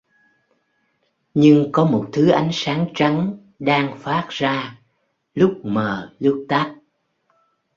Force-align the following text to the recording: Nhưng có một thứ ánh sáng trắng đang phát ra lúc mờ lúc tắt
Nhưng 1.33 1.69
có 1.71 1.85
một 1.85 2.09
thứ 2.13 2.29
ánh 2.29 2.49
sáng 2.53 2.87
trắng 2.95 3.37
đang 3.59 3.97
phát 3.99 4.25
ra 4.29 4.79
lúc 5.33 5.59
mờ 5.65 6.09
lúc 6.19 6.45
tắt 6.49 6.75